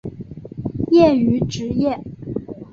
[0.89, 1.99] 业余职业